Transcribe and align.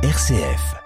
RCF. 0.00 0.76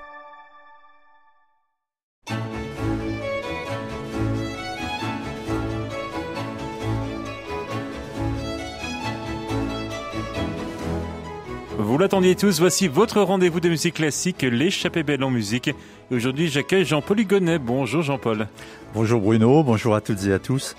Vous 11.77 11.99
l'attendiez 11.99 12.37
tous, 12.37 12.59
voici 12.59 12.89
votre 12.89 13.21
rendez-vous 13.21 13.61
de 13.61 13.69
musique 13.69 13.97
classique, 13.97 14.41
l'échappée 14.41 15.03
belle 15.03 15.23
en 15.23 15.29
musique. 15.29 15.69
Et 15.69 15.75
aujourd'hui, 16.15 16.49
j'accueille 16.49 16.87
Jean-Paul 16.87 17.21
Hugonnet. 17.21 17.59
Bonjour 17.59 18.01
Jean-Paul. 18.01 18.49
Bonjour 18.95 19.21
Bruno, 19.21 19.63
bonjour 19.63 19.95
à 19.95 20.01
toutes 20.01 20.25
et 20.25 20.33
à 20.33 20.39
tous. 20.39 20.75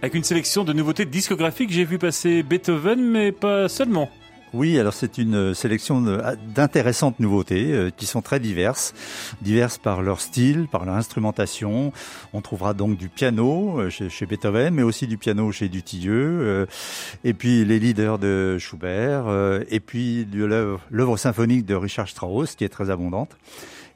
Avec 0.00 0.14
une 0.14 0.22
sélection 0.22 0.62
de 0.62 0.72
nouveautés 0.72 1.06
discographiques, 1.06 1.72
j'ai 1.72 1.84
vu 1.84 1.98
passer 1.98 2.44
Beethoven, 2.44 3.02
mais 3.02 3.32
pas 3.32 3.68
seulement. 3.68 4.08
Oui, 4.54 4.78
alors 4.78 4.94
c'est 4.94 5.18
une 5.18 5.52
sélection 5.52 6.00
d'intéressantes 6.00 7.18
nouveautés 7.18 7.72
euh, 7.72 7.90
qui 7.90 8.06
sont 8.06 8.22
très 8.22 8.38
diverses, 8.38 8.94
diverses 9.42 9.78
par 9.78 10.00
leur 10.00 10.20
style, 10.20 10.68
par 10.70 10.84
leur 10.84 10.94
instrumentation. 10.94 11.92
On 12.32 12.40
trouvera 12.40 12.72
donc 12.72 12.96
du 12.96 13.08
piano 13.08 13.80
euh, 13.80 13.90
chez, 13.90 14.26
Beethoven, 14.26 14.72
mais 14.72 14.84
aussi 14.84 15.08
du 15.08 15.18
piano 15.18 15.50
chez 15.50 15.68
Dutilleux, 15.68 16.38
euh, 16.40 16.66
et 17.24 17.34
puis 17.34 17.64
les 17.64 17.80
leaders 17.80 18.20
de 18.20 18.56
Schubert, 18.60 19.26
et 19.70 19.80
puis 19.80 20.24
l'œuvre 20.32 21.16
symphonique 21.16 21.66
de 21.66 21.74
Richard 21.74 22.08
Strauss 22.08 22.54
qui 22.54 22.62
est 22.62 22.68
très 22.68 22.90
abondante, 22.90 23.36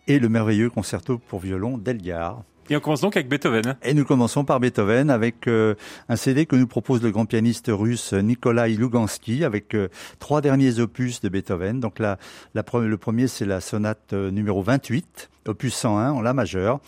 et 0.09 0.19
le 0.19 0.29
merveilleux 0.29 0.71
concerto 0.71 1.19
pour 1.19 1.39
violon 1.39 1.79
d'Elgar. 1.79 2.43
Et 2.71 2.77
on 2.77 2.81
commence 2.81 3.01
donc 3.01 3.17
avec 3.17 3.29
Beethoven. 3.29 3.77
Et 3.83 3.95
nous 3.95 4.05
commençons 4.05 4.45
par 4.45 4.61
Beethoven 4.61 5.09
avec 5.09 5.47
euh, 5.47 5.75
un 6.11 6.17
CD 6.17 6.45
que 6.45 6.55
nous 6.55 6.67
propose 6.67 7.03
le 7.03 7.11
grand 7.11 7.25
pianiste 7.25 7.71
russe 7.73 8.13
Nikolai 8.13 8.75
Lugansky 8.75 9.43
avec 9.43 9.75
euh, 9.75 9.89
trois 10.19 10.43
derniers 10.43 10.79
opus 10.79 11.23
de 11.23 11.31
Beethoven. 11.31 11.81
Donc 11.81 11.99
le 11.99 12.97
premier 12.97 13.27
c'est 13.27 13.47
la 13.47 13.63
sonate 13.63 14.13
euh, 14.13 14.31
numéro 14.31 14.63
28, 14.63 15.31
opus 15.47 15.75
101 15.75 16.11
en 16.11 16.21
la 16.21 16.35
majeure. 16.35 16.81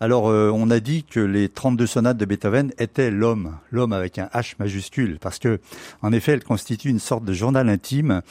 Alors, 0.00 0.28
euh, 0.28 0.52
on 0.54 0.70
a 0.70 0.78
dit 0.78 1.02
que 1.02 1.18
les 1.18 1.48
32 1.48 1.86
sonates 1.86 2.16
de 2.16 2.24
Beethoven 2.24 2.72
étaient 2.78 3.10
l'homme, 3.10 3.58
l'homme 3.72 3.92
avec 3.92 4.18
un 4.18 4.26
H 4.26 4.54
majuscule, 4.60 5.18
parce 5.20 5.40
que, 5.40 5.58
en 6.02 6.12
effet, 6.12 6.32
elles 6.32 6.44
constituent 6.44 6.90
une 6.90 7.00
sorte 7.00 7.24
de 7.24 7.32
journal 7.32 7.68
intime 7.68 8.22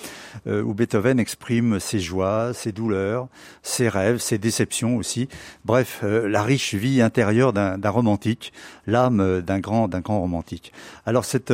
euh, 0.47 0.63
où 0.63 0.73
Beethoven 0.73 1.19
exprime 1.19 1.81
ses 1.81 1.99
joies, 1.99 2.53
ses 2.53 2.71
douleurs, 2.71 3.27
ses 3.63 3.89
rêves, 3.89 4.19
ses 4.19 4.37
déceptions 4.37 4.95
aussi. 4.95 5.27
Bref, 5.65 5.99
euh, 6.03 6.29
la 6.29 6.41
riche 6.41 6.73
vie 6.73 7.01
intérieure 7.01 7.51
d'un 7.51 7.89
romantique, 7.89 8.53
l'âme 8.85 9.41
d'un 9.41 9.59
grand, 9.59 9.89
d'un 9.89 9.99
grand 9.99 10.21
romantique. 10.21 10.71
Alors, 11.05 11.25
cette 11.25 11.51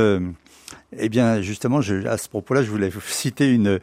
eh 0.98 1.10
bien, 1.10 1.42
justement, 1.42 1.80
à 1.80 2.18
ce 2.18 2.30
propos-là, 2.30 2.64
je 2.64 2.70
voulais 2.70 2.92
citer 3.06 3.50
une, 3.50 3.80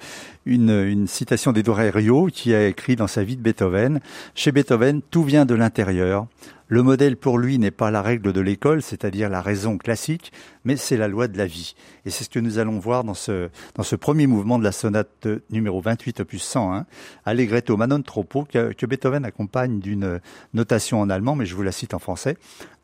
une, 0.47 1.07
citation 1.07 1.53
d'Edouard 1.53 1.93
Rio 1.93 2.27
qui 2.27 2.55
a 2.55 2.67
écrit 2.67 2.97
dans 2.97 3.07
sa 3.07 3.23
vie 3.23 3.37
de 3.37 3.43
Beethoven. 3.43 4.01
Chez 4.35 4.53
Beethoven, 4.53 5.03
tout 5.11 5.23
vient 5.23 5.47
de 5.47 5.55
l'intérieur. 5.55 6.27
Le 6.69 6.85
modèle 6.85 7.17
pour 7.17 7.39
lui 7.39 7.59
n'est 7.59 7.73
pas 7.73 7.91
la 7.91 8.01
règle 8.01 8.33
de 8.33 8.41
l'école, 8.41 8.81
c'est-à-dire 8.81 9.29
la 9.29 9.43
raison 9.43 9.77
classique, 9.77 10.33
mais 10.65 10.77
c'est 10.77 10.97
la 10.97 11.09
loi 11.09 11.27
de 11.27 11.37
la 11.37 11.47
vie. 11.47 11.75
Et 12.07 12.11
c'est 12.11 12.23
ce 12.23 12.31
que 12.31 12.39
nous 12.39 12.59
allons 12.59 12.79
voir 12.79 13.03
dans 13.03 13.15
ce, 13.15 13.51
dans 13.75 13.83
ce 13.83 13.97
premier 13.97 14.29
mouvement 14.29 14.57
de 14.57 14.63
la 14.63 14.71
sonate 14.71 15.27
numéro 15.51 15.81
28 15.81 16.21
opus 16.21 16.45
101, 16.45 16.87
Allegretto 17.25 17.77
ma 17.77 17.89
non 17.89 18.03
troppo, 18.03 18.45
que, 18.45 18.73
que 18.73 18.87
Beethoven 18.87 19.25
accompagne 19.25 19.81
d'une 19.81 20.21
notation 20.55 21.01
en 21.01 21.11
allemand, 21.11 21.35
mais 21.35 21.45
je 21.45 21.57
vous 21.57 21.65
la 21.65 21.73
cite 21.73 21.93
en 21.93 21.99
français, 21.99 22.37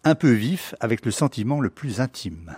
un 0.02 0.16
peu 0.16 0.32
vif 0.32 0.74
avec 0.80 1.04
le 1.04 1.12
sentiment 1.12 1.60
le 1.60 1.70
plus 1.70 2.00
intime. 2.00 2.56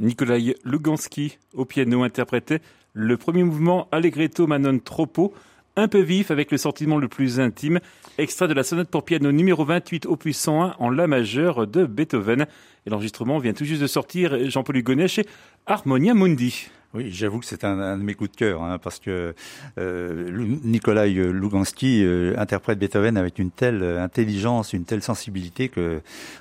Nikolai 0.00 0.54
Lugansky 0.64 1.38
au 1.54 1.64
piano 1.64 2.02
interprétait 2.02 2.60
le 2.92 3.16
premier 3.16 3.44
mouvement 3.44 3.86
Allegretto 3.92 4.46
Manon 4.46 4.78
Troppo, 4.78 5.32
un 5.76 5.88
peu 5.88 6.00
vif 6.00 6.30
avec 6.30 6.50
le 6.50 6.56
sentiment 6.56 6.96
le 6.96 7.06
plus 7.06 7.38
intime, 7.38 7.80
extrait 8.18 8.48
de 8.48 8.54
la 8.54 8.62
sonate 8.62 8.88
pour 8.88 9.04
piano 9.04 9.30
numéro 9.30 9.64
28 9.64 10.06
opus 10.06 10.36
101 10.38 10.74
en 10.78 10.90
La 10.90 11.06
majeur 11.06 11.66
de 11.66 11.84
Beethoven. 11.84 12.46
Et 12.86 12.90
l'enregistrement 12.90 13.38
vient 13.38 13.52
tout 13.52 13.64
juste 13.64 13.82
de 13.82 13.86
sortir, 13.86 14.48
Jean-Paul 14.48 14.78
Hugonnet, 14.78 15.08
chez 15.08 15.26
Harmonia 15.66 16.14
Mundi. 16.14 16.70
Oui, 16.92 17.12
j'avoue 17.12 17.38
que 17.38 17.46
c'est 17.46 17.62
un, 17.62 17.96
de 17.96 18.02
mes 18.02 18.14
coups 18.14 18.32
de 18.32 18.36
cœur, 18.36 18.64
hein, 18.64 18.78
parce 18.78 18.98
que 18.98 19.32
euh, 19.78 20.58
Nikolai 20.64 21.12
Lugansky 21.12 22.02
euh, 22.02 22.34
interprète 22.36 22.80
Beethoven 22.80 23.16
avec 23.16 23.38
une 23.38 23.52
telle 23.52 23.84
intelligence, 23.84 24.72
une 24.72 24.84
telle 24.84 25.00
sensibilité 25.00 25.68
que 25.68 26.00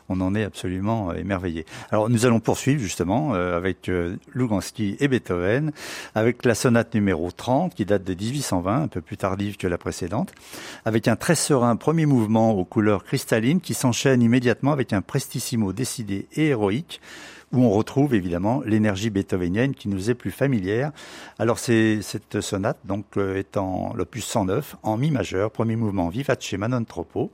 on 0.10 0.20
en 0.22 0.34
est 0.34 0.44
absolument 0.44 1.14
émerveillé. 1.14 1.68
Alors 1.92 2.10
nous 2.10 2.26
allons 2.26 2.40
poursuivre 2.40 2.82
justement 2.82 3.36
euh, 3.36 3.56
avec 3.56 3.90
euh, 3.90 4.16
Lugansky 4.34 4.98
et 5.00 5.08
Beethoven, 5.08 5.72
avec 6.16 6.44
la 6.44 6.56
sonate 6.56 6.96
numéro 6.96 7.30
30 7.30 7.76
qui 7.76 7.86
date 7.86 8.04
de 8.04 8.16
1820, 8.16 8.82
un 8.82 8.88
peu 8.88 9.02
plus 9.02 9.18
tardive 9.18 9.56
que 9.56 9.68
la 9.68 9.78
précédente, 9.78 10.32
avec 10.84 11.08
un 11.08 11.16
très 11.16 11.36
serein 11.36 11.76
premier 11.76 12.08
mouvement 12.08 12.54
aux 12.54 12.66
couleurs 12.66 13.04
cristallines 13.04 13.62
qui 13.62 13.76
s'enchaîne 13.76 14.24
immédiatement 14.24 14.72
avec 14.72 14.94
un 14.94 15.04
prestissimo 15.04 15.74
décidé 15.74 16.28
et 16.34 16.48
héroïque 16.48 17.02
où 17.52 17.64
on 17.64 17.72
retrouve 17.72 18.14
évidemment 18.14 18.62
l'énergie 18.66 19.10
beethovenienne 19.10 19.74
qui 19.74 19.88
nous 19.88 20.10
est 20.10 20.16
plus 20.16 20.32
familière. 20.32 20.92
Alors 21.38 21.60
c'est 21.60 22.02
cette 22.02 22.42
sonate 22.42 22.80
donc 22.86 23.06
euh, 23.18 23.38
étant 23.38 23.94
l'opus 23.96 24.26
109 24.26 24.78
en 24.84 24.98
mi 24.98 25.12
majeur, 25.12 25.52
premier 25.52 25.76
mouvement 25.76 26.10
vivace 26.10 26.54
manon 26.54 26.84
troppo, 26.84 27.32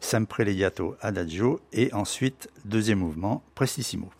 sempre 0.00 0.42
legato 0.42 0.96
adagio 1.00 1.60
et 1.72 1.92
ensuite 1.92 2.50
deuxième 2.64 2.98
mouvement 2.98 3.42
prestissimo. 3.54 4.10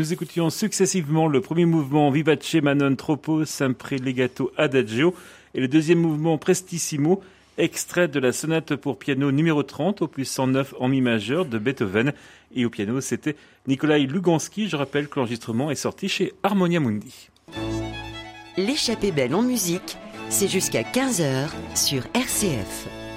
Nous 0.00 0.14
écoutions 0.14 0.48
successivement 0.48 1.28
le 1.28 1.42
premier 1.42 1.66
mouvement 1.66 2.10
Vivace 2.10 2.54
Manon 2.54 2.96
Troppo 2.96 3.44
Sempre 3.44 3.96
Legato 3.96 4.50
Adagio 4.56 5.14
et 5.52 5.60
le 5.60 5.68
deuxième 5.68 5.98
mouvement 5.98 6.38
Prestissimo, 6.38 7.22
extrait 7.58 8.08
de 8.08 8.18
la 8.18 8.32
sonate 8.32 8.76
pour 8.76 8.98
piano 8.98 9.30
numéro 9.30 9.62
30, 9.62 10.00
opus 10.00 10.30
109 10.30 10.72
en 10.80 10.88
mi 10.88 11.02
majeur 11.02 11.44
de 11.44 11.58
Beethoven. 11.58 12.14
Et 12.54 12.64
au 12.64 12.70
piano, 12.70 13.02
c'était 13.02 13.36
Nikolai 13.66 14.06
Lugansky. 14.06 14.70
Je 14.70 14.76
rappelle 14.76 15.06
que 15.06 15.20
l'enregistrement 15.20 15.70
est 15.70 15.74
sorti 15.74 16.08
chez 16.08 16.32
Harmonia 16.42 16.80
Mundi. 16.80 17.28
L'échappée 18.56 19.12
belle 19.12 19.34
en 19.34 19.42
musique, 19.42 19.98
c'est 20.30 20.48
jusqu'à 20.48 20.80
15h 20.80 21.50
sur 21.74 22.04
RCF. 22.14 23.09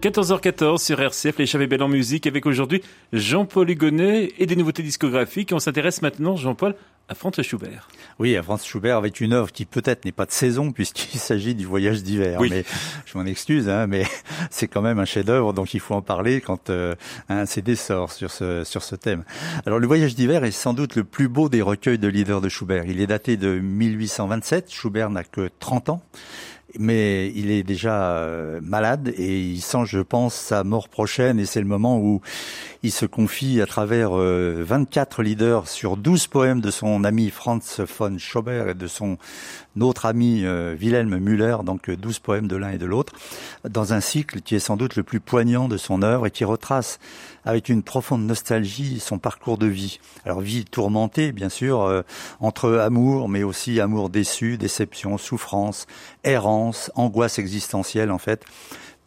14h14 0.00 0.78
sur 0.78 1.00
RCF, 1.00 1.38
l'échappée 1.38 1.66
belle 1.66 1.82
en 1.82 1.88
musique, 1.88 2.28
avec 2.28 2.46
aujourd'hui 2.46 2.82
Jean-Paul 3.12 3.68
Hugonnet 3.68 4.32
et 4.38 4.46
des 4.46 4.54
nouveautés 4.54 4.84
discographiques. 4.84 5.50
on 5.52 5.58
s'intéresse 5.58 6.02
maintenant, 6.02 6.36
Jean-Paul, 6.36 6.76
à 7.08 7.16
Franz 7.16 7.42
Schubert. 7.42 7.88
Oui, 8.20 8.36
à 8.36 8.42
Franz 8.44 8.64
Schubert 8.64 8.96
avec 8.96 9.20
une 9.20 9.32
œuvre 9.32 9.50
qui 9.50 9.64
peut-être 9.64 10.04
n'est 10.04 10.12
pas 10.12 10.24
de 10.24 10.30
saison 10.30 10.70
puisqu'il 10.70 11.18
s'agit 11.18 11.56
du 11.56 11.66
voyage 11.66 12.04
d'hiver. 12.04 12.38
Oui. 12.40 12.48
Mais 12.48 12.64
je 13.06 13.18
m'en 13.18 13.24
excuse, 13.24 13.68
hein, 13.68 13.88
mais 13.88 14.04
c'est 14.50 14.68
quand 14.68 14.82
même 14.82 15.00
un 15.00 15.04
chef-d'œuvre, 15.04 15.52
donc 15.52 15.74
il 15.74 15.80
faut 15.80 15.94
en 15.94 16.02
parler 16.02 16.40
quand 16.40 16.70
euh, 16.70 16.94
un 17.28 17.44
CD 17.46 17.74
sort 17.74 18.12
sur 18.12 18.30
ce 18.30 18.62
sur 18.62 18.84
ce 18.84 18.94
thème. 18.94 19.24
Alors 19.66 19.80
le 19.80 19.86
voyage 19.88 20.14
d'hiver 20.14 20.44
est 20.44 20.52
sans 20.52 20.74
doute 20.74 20.94
le 20.94 21.02
plus 21.02 21.26
beau 21.26 21.48
des 21.48 21.62
recueils 21.62 21.98
de 21.98 22.06
leaders 22.06 22.40
de 22.40 22.48
Schubert. 22.48 22.84
Il 22.86 23.00
est 23.00 23.08
daté 23.08 23.36
de 23.36 23.58
1827. 23.58 24.70
Schubert 24.70 25.10
n'a 25.10 25.24
que 25.24 25.50
30 25.58 25.88
ans 25.88 26.02
mais 26.78 27.32
il 27.34 27.50
est 27.50 27.62
déjà 27.62 28.12
euh, 28.12 28.60
malade 28.62 29.12
et 29.16 29.40
il 29.40 29.60
sent, 29.60 29.84
je 29.86 30.00
pense, 30.00 30.34
sa 30.34 30.64
mort 30.64 30.88
prochaine. 30.88 31.38
Et 31.38 31.46
c'est 31.46 31.60
le 31.60 31.66
moment 31.66 31.98
où 31.98 32.20
il 32.82 32.92
se 32.92 33.06
confie 33.06 33.60
à 33.60 33.66
travers 33.66 34.10
24 34.10 35.20
euh, 35.20 35.22
leaders 35.22 35.68
sur 35.68 35.96
12 35.96 36.26
poèmes 36.26 36.60
de 36.60 36.70
son 36.70 37.04
ami 37.04 37.30
Franz 37.30 37.82
von 37.98 38.18
Schubert 38.18 38.68
et 38.68 38.74
de 38.74 38.86
son 38.86 39.16
autre 39.82 40.06
ami 40.06 40.44
euh, 40.44 40.76
Wilhelm 40.78 41.18
Müller, 41.18 41.58
donc 41.64 41.90
12 41.90 42.18
poèmes 42.18 42.48
de 42.48 42.56
l'un 42.56 42.70
et 42.70 42.78
de 42.78 42.86
l'autre, 42.86 43.12
dans 43.68 43.92
un 43.92 44.00
cycle 44.00 44.40
qui 44.40 44.54
est 44.54 44.60
sans 44.60 44.76
doute 44.76 44.96
le 44.96 45.02
plus 45.02 45.20
poignant 45.20 45.68
de 45.68 45.76
son 45.76 46.02
œuvre 46.02 46.26
et 46.26 46.30
qui 46.30 46.44
retrace 46.44 46.98
avec 47.44 47.68
une 47.68 47.82
profonde 47.82 48.26
nostalgie 48.26 49.00
son 49.00 49.18
parcours 49.18 49.58
de 49.58 49.66
vie. 49.66 50.00
Alors 50.24 50.40
vie 50.40 50.64
tourmentée, 50.64 51.32
bien 51.32 51.48
sûr, 51.48 52.04
entre 52.40 52.74
amour, 52.74 53.28
mais 53.28 53.42
aussi 53.42 53.80
amour 53.80 54.10
déçu, 54.10 54.58
déception, 54.58 55.16
souffrance, 55.16 55.86
errance, 56.24 56.90
angoisse 56.94 57.38
existentielle 57.38 58.10
en 58.10 58.18
fait 58.18 58.44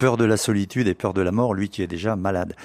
peur 0.01 0.17
de 0.17 0.25
la 0.25 0.35
solitude 0.35 0.87
et 0.87 0.95
peur 0.95 1.13
de 1.13 1.21
la 1.21 1.31
mort, 1.31 1.53
lui 1.53 1.69
qui 1.69 1.83
est 1.83 1.87
déjà 1.87 2.15
malade. 2.15 2.55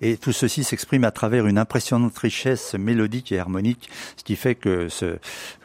Et 0.00 0.16
tout 0.16 0.30
ceci 0.30 0.62
s'exprime 0.62 1.02
à 1.02 1.10
travers 1.10 1.48
une 1.48 1.58
impressionnante 1.58 2.16
richesse 2.16 2.74
mélodique 2.74 3.32
et 3.32 3.40
harmonique, 3.40 3.90
ce 4.16 4.22
qui 4.22 4.36
fait 4.36 4.54
que 4.54 4.88
ce, 4.88 5.18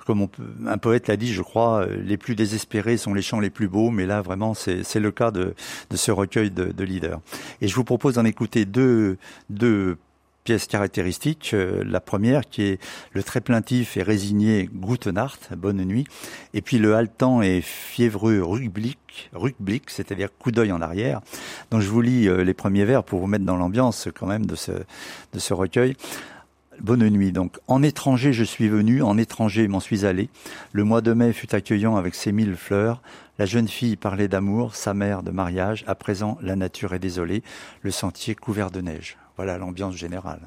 comme 0.09 0.27
un 0.65 0.79
poète 0.79 1.07
l'a 1.07 1.17
dit, 1.17 1.31
je 1.31 1.43
crois, 1.43 1.85
les 1.85 2.17
plus 2.17 2.33
désespérés 2.33 2.97
sont 2.97 3.13
les 3.13 3.21
chants 3.21 3.39
les 3.39 3.51
plus 3.51 3.67
beaux, 3.67 3.91
mais 3.91 4.07
là 4.07 4.23
vraiment 4.23 4.55
c'est 4.55 4.95
le 4.95 5.11
cas 5.11 5.29
de, 5.29 5.53
ce 5.93 6.11
recueil 6.11 6.49
de, 6.49 6.71
de 6.71 6.83
leaders. 6.83 7.19
Et 7.61 7.67
je 7.67 7.75
vous 7.75 7.83
propose 7.83 8.15
d'en 8.15 8.25
écouter 8.25 8.65
deux, 8.65 9.19
pièces 10.43 10.65
caractéristiques. 10.65 11.51
Euh, 11.53 11.83
la 11.85 11.99
première 11.99 12.49
qui 12.49 12.63
est 12.63 12.81
le 13.11 13.21
très 13.21 13.39
plaintif 13.39 13.97
et 13.97 14.01
résigné 14.01 14.67
Gute 14.73 15.05
Nacht, 15.05 15.53
Bonne 15.55 15.85
nuit, 15.85 16.05
et 16.55 16.63
puis 16.63 16.79
le 16.79 16.95
haletant 16.95 17.43
et 17.43 17.61
fiévreux 17.61 18.41
Rückblick, 18.41 19.89
c'est-à-dire 19.91 20.29
coup 20.39 20.49
d'œil 20.49 20.71
en 20.71 20.81
arrière. 20.81 21.21
Donc 21.69 21.81
je 21.81 21.87
vous 21.87 22.01
lis 22.01 22.27
euh, 22.27 22.43
les 22.43 22.55
premiers 22.55 22.85
vers 22.85 23.03
pour 23.03 23.19
vous 23.19 23.27
mettre 23.27 23.45
dans 23.45 23.57
l'ambiance 23.57 24.07
quand 24.17 24.25
même 24.25 24.47
de 24.47 24.55
ce 24.55 25.53
recueil. 25.53 25.95
Bonne 26.81 27.07
nuit. 27.09 27.31
Donc, 27.31 27.59
en 27.67 27.83
étranger, 27.83 28.31
je 28.31 28.43
suis 28.43 28.69
venu, 28.69 29.01
en 29.01 29.17
étranger, 29.17 29.67
m'en 29.67 29.79
suis 29.79 30.05
allé. 30.05 30.29
Le 30.71 30.83
mois 30.83 31.01
de 31.01 31.13
mai 31.13 31.33
fut 31.33 31.53
accueillant 31.53 31.97
avec 31.97 32.15
ses 32.15 32.31
mille 32.31 32.55
fleurs. 32.55 33.01
La 33.37 33.45
jeune 33.45 33.67
fille 33.67 33.95
parlait 33.95 34.27
d'amour, 34.27 34.75
sa 34.75 34.93
mère 34.93 35.23
de 35.23 35.31
mariage. 35.31 35.83
À 35.87 35.95
présent, 35.95 36.37
la 36.41 36.55
nature 36.55 36.93
est 36.93 36.99
désolée, 36.99 37.43
le 37.81 37.91
sentier 37.91 38.35
couvert 38.35 38.71
de 38.71 38.81
neige. 38.81 39.17
Voilà 39.35 39.57
l'ambiance 39.57 39.95
générale. 39.95 40.41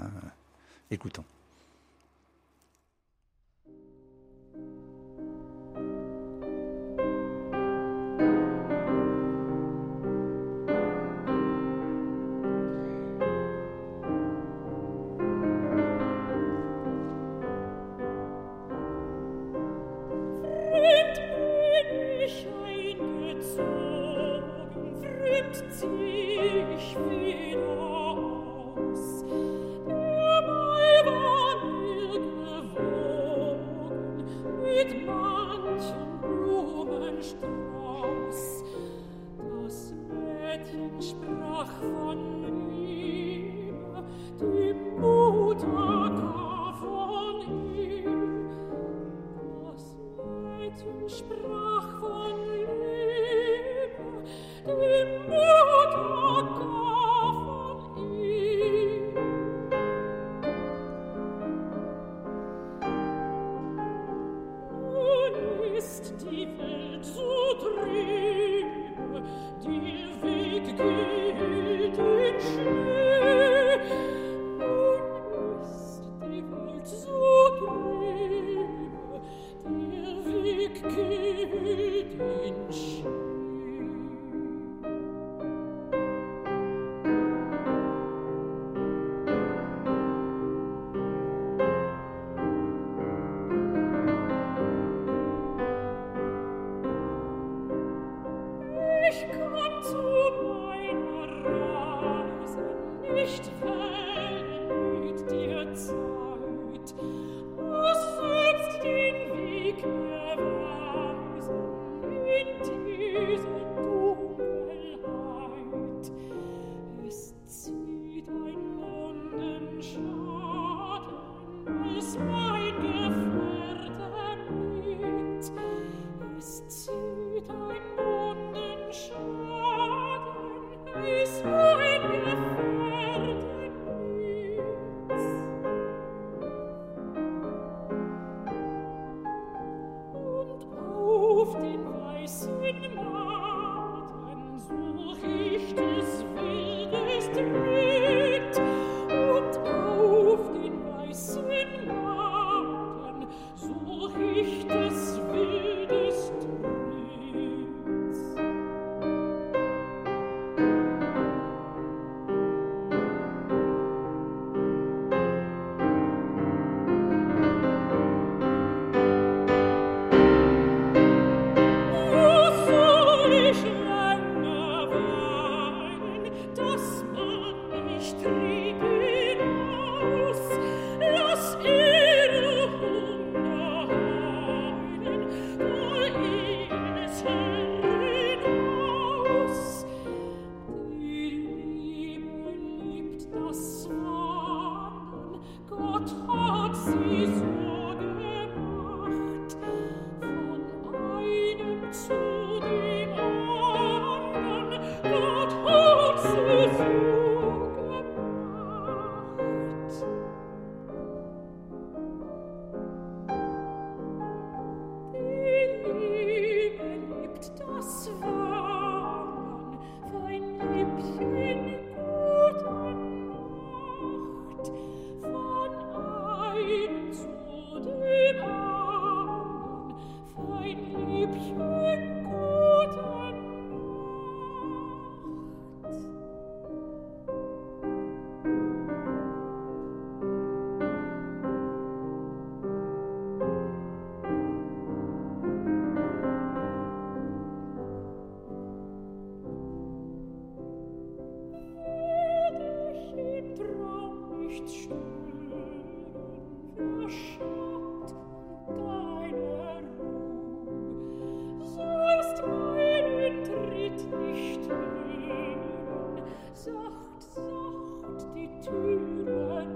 Sprach 51.08 52.00
von 52.00 52.36
Leben, 52.80 54.24
dem 54.66 55.28
Mord. 55.28 55.61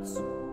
abraço. 0.07 0.46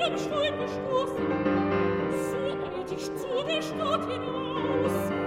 den 0.00 0.18
Stuhl 0.18 0.50
gestoßen, 0.58 1.26
so 2.30 2.38
eilt 2.64 2.92
ich 2.92 3.04
zu 3.16 3.44
der 3.46 3.62
Stadt 3.62 4.08
hinaus. 4.10 5.19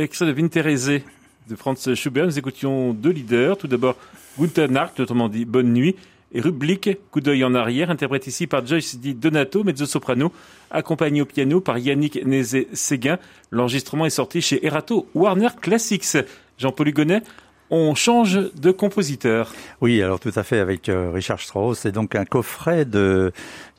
Extrait 0.00 0.24
de 0.24 0.32
Winterese 0.32 1.02
de 1.46 1.56
Franz 1.56 1.94
Schubert. 1.94 2.24
Nous 2.24 2.38
écoutions 2.38 2.94
deux 2.94 3.10
leaders. 3.10 3.58
Tout 3.58 3.66
d'abord, 3.66 3.96
Guten 4.38 4.72
Nacht, 4.72 4.98
autrement 4.98 5.28
dit 5.28 5.44
Bonne 5.44 5.74
Nuit. 5.74 5.94
et 6.32 6.40
Rublique, 6.40 6.88
coup 7.10 7.20
d'œil 7.20 7.44
en 7.44 7.54
arrière, 7.54 7.90
interprété 7.90 8.30
ici 8.30 8.46
par 8.46 8.64
Joyce 8.66 8.96
Di 8.96 9.14
Donato, 9.14 9.62
mezzo-soprano, 9.62 10.32
accompagné 10.70 11.20
au 11.20 11.26
piano 11.26 11.60
par 11.60 11.76
Yannick 11.76 12.24
Nézé-Séguin. 12.24 13.18
L'enregistrement 13.50 14.06
est 14.06 14.10
sorti 14.10 14.40
chez 14.40 14.64
Erato 14.64 15.06
Warner 15.14 15.48
Classics. 15.60 16.16
Jean-Paul 16.56 16.88
Hugonnet, 16.88 17.22
on 17.68 17.94
change 17.94 18.38
de 18.54 18.70
compositeur. 18.70 19.52
Oui, 19.80 20.02
alors 20.02 20.18
tout 20.18 20.32
à 20.34 20.42
fait 20.42 20.60
avec 20.60 20.88
euh, 20.88 21.10
Richard 21.12 21.40
Strauss. 21.40 21.80
C'est 21.80 21.92
donc 21.92 22.14
un 22.14 22.24
coffret 22.24 22.84
de 22.84 23.32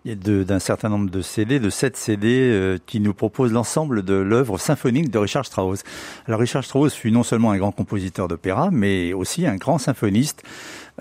d'un 0.06 0.60
certain 0.60 0.90
nombre 0.90 1.12
de 1.12 1.22
CD, 1.22 1.60
de 1.60 1.70
sept 1.70 1.96
CD 1.96 2.28
euh, 2.28 2.78
qui 2.88 3.00
nous 3.00 3.14
proposent 3.14 3.52
l'ensemble 3.52 4.04
de 4.04 4.16
l'œuvre 4.16 4.58
symphonique 4.58 5.12
de 5.12 5.20
Richard 5.20 5.46
Strauss. 5.46 5.84
Alors 6.28 6.40
Richard 6.40 6.64
Strauss 6.64 6.94
fut 6.94 7.12
non 7.12 7.22
seulement 7.22 7.52
un 7.52 7.58
grand 7.58 7.72
compositeur 7.72 8.28
d'opéra, 8.28 8.70
mais 8.72 9.14
aussi 9.14 9.46
un 9.46 9.58
grand 9.58 9.78
symphoniste. 9.78 10.42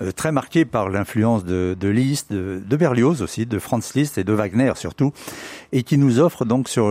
Euh, 0.01 0.11
très 0.11 0.31
marqué 0.31 0.63
par 0.63 0.89
l'influence 0.89 1.43
de, 1.43 1.75
de 1.77 1.87
Liszt, 1.89 2.31
de, 2.31 2.61
de, 2.65 2.77
Berlioz 2.77 3.21
aussi, 3.21 3.45
de 3.45 3.59
Franz 3.59 3.91
Liszt 3.93 4.17
et 4.17 4.23
de 4.23 4.31
Wagner 4.31 4.71
surtout, 4.75 5.11
et 5.73 5.83
qui 5.83 5.97
nous 5.97 6.19
offre 6.19 6.45
donc 6.45 6.69
sur 6.69 6.87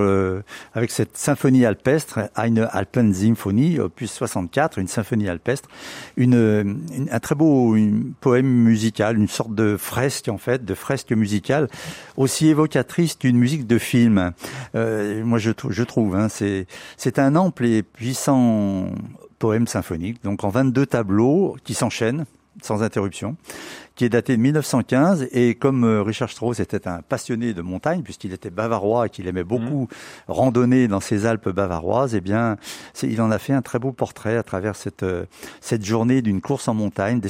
avec 0.74 0.90
cette 0.90 1.16
symphonie 1.16 1.64
alpestre, 1.64 2.20
Eine 2.36 2.68
Alpensymphonie, 2.70 3.78
opus 3.78 4.12
64, 4.12 4.78
une 4.78 4.86
symphonie 4.86 5.28
alpestre, 5.28 5.68
une, 6.16 6.82
un 7.10 7.20
très 7.20 7.34
beau 7.34 7.74
poème 8.20 8.46
musical, 8.46 9.16
une 9.16 9.28
sorte 9.28 9.54
de 9.54 9.76
fresque 9.78 10.28
en 10.28 10.38
fait, 10.38 10.64
de 10.64 10.74
fresque 10.74 11.12
musicale, 11.12 11.68
aussi 12.16 12.48
évocatrice 12.48 13.16
qu'une 13.16 13.36
musique 13.36 13.66
de 13.66 13.78
film. 13.78 14.32
Euh, 14.74 15.24
moi 15.24 15.38
je, 15.38 15.50
je 15.68 15.82
trouve, 15.82 16.16
hein, 16.16 16.28
c'est 16.28 16.66
c'est 16.96 17.18
un 17.18 17.36
ample 17.36 17.66
et 17.66 17.82
puissant 17.82 18.86
poème 19.38 19.66
symphonique, 19.66 20.22
donc 20.22 20.44
en 20.44 20.50
22 20.50 20.86
tableaux 20.86 21.56
qui 21.64 21.74
s'enchaînent 21.74 22.26
sans 22.62 22.82
interruption, 22.82 23.36
qui 23.94 24.04
est 24.04 24.08
daté 24.08 24.36
de 24.36 24.42
1915. 24.42 25.28
Et 25.32 25.54
comme 25.54 25.84
euh, 25.84 26.02
Richard 26.02 26.30
Strauss 26.30 26.60
était 26.60 26.86
un 26.86 27.02
passionné 27.02 27.54
de 27.54 27.62
montagne, 27.62 28.02
puisqu'il 28.02 28.32
était 28.32 28.50
bavarois 28.50 29.06
et 29.06 29.10
qu'il 29.10 29.26
aimait 29.26 29.44
beaucoup 29.44 29.82
mmh. 29.82 29.88
randonner 30.28 30.88
dans 30.88 31.00
ces 31.00 31.26
Alpes 31.26 31.48
bavaroises, 31.48 32.14
eh 32.14 32.20
bien, 32.20 32.56
il 33.02 33.20
en 33.20 33.30
a 33.30 33.38
fait 33.38 33.52
un 33.52 33.62
très 33.62 33.78
beau 33.78 33.92
portrait 33.92 34.36
à 34.36 34.42
travers 34.42 34.76
cette, 34.76 35.02
euh, 35.02 35.24
cette 35.60 35.84
journée 35.84 36.22
d'une 36.22 36.40
course 36.40 36.68
en 36.68 36.74
montagne, 36.74 37.20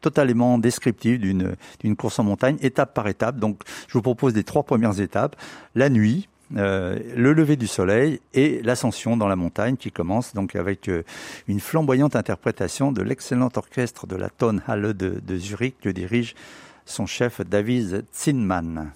totalement 0.00 0.58
descriptive 0.58 1.18
d'une 1.20 1.96
course 1.96 2.18
en 2.18 2.24
montagne, 2.24 2.56
étape 2.60 2.94
par 2.94 3.08
étape. 3.08 3.38
Donc, 3.38 3.62
je 3.88 3.94
vous 3.94 4.02
propose 4.02 4.34
les 4.34 4.44
trois 4.44 4.62
premières 4.62 5.00
étapes. 5.00 5.36
La 5.74 5.88
nuit, 5.88 6.28
euh, 6.56 6.98
le 7.16 7.32
lever 7.32 7.56
du 7.56 7.66
soleil 7.66 8.20
et 8.32 8.62
l'ascension 8.62 9.16
dans 9.16 9.26
la 9.26 9.34
montagne 9.34 9.76
qui 9.76 9.90
commence 9.90 10.32
donc 10.32 10.54
avec 10.54 10.88
euh, 10.88 11.02
une 11.48 11.58
flamboyante 11.58 12.14
interprétation 12.14 12.92
de 12.92 13.02
l'excellent 13.02 13.48
orchestre 13.56 14.06
de 14.06 14.14
la 14.14 14.30
Tonhalle 14.30 14.94
de, 14.94 15.20
de 15.20 15.38
Zurich 15.38 15.74
que 15.80 15.88
dirige 15.88 16.36
son 16.84 17.06
chef 17.06 17.40
David 17.40 18.04
Zinnmann. 18.14 18.92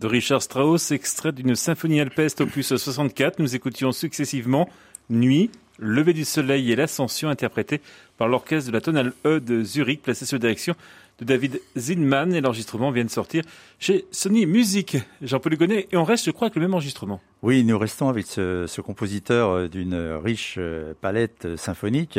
De 0.00 0.06
Richard 0.06 0.40
Strauss, 0.40 0.92
extrait 0.92 1.30
d'une 1.30 1.54
symphonie 1.54 2.00
alpeste 2.00 2.40
opus 2.40 2.74
64, 2.74 3.38
nous 3.38 3.54
écoutions 3.54 3.92
successivement 3.92 4.66
Nuit, 5.10 5.50
Lever 5.78 6.14
du 6.14 6.24
soleil 6.24 6.72
et 6.72 6.76
l'ascension 6.76 7.28
interprétés 7.28 7.82
par 8.16 8.26
l'orchestre 8.26 8.70
de 8.70 8.72
la 8.72 8.80
tonale 8.80 9.12
E 9.26 9.40
de 9.40 9.62
Zurich, 9.62 10.00
placé 10.00 10.24
sous 10.24 10.38
direction 10.38 10.74
de 11.18 11.26
David 11.26 11.60
Zinman 11.76 12.32
et 12.32 12.40
l'enregistrement 12.40 12.90
vient 12.90 13.04
de 13.04 13.10
sortir 13.10 13.44
chez 13.78 14.06
Sony 14.10 14.46
Music. 14.46 14.96
Jean-Paul 15.20 15.52
Hugonnet, 15.52 15.86
et 15.92 15.96
on 15.98 16.04
reste, 16.04 16.24
je 16.24 16.30
crois, 16.30 16.46
avec 16.46 16.54
le 16.54 16.62
même 16.62 16.72
enregistrement. 16.72 17.20
Oui, 17.42 17.64
nous 17.64 17.78
restons 17.78 18.10
avec 18.10 18.26
ce, 18.26 18.66
ce 18.66 18.82
compositeur 18.82 19.48
euh, 19.48 19.68
d'une 19.68 19.94
riche 20.22 20.56
euh, 20.58 20.92
palette 21.00 21.46
euh, 21.46 21.56
symphonique, 21.56 22.18